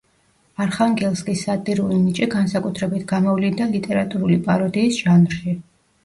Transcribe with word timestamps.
არხანგელსკის 0.63 1.41
სატირული 1.47 1.97
ნიჭი 2.05 2.27
განსაკუთრებით 2.35 3.03
გამოვლინდა 3.11 3.67
ლიტერატურული 3.75 4.39
პაროდიის 4.49 4.97
ჟანრში. 5.03 5.55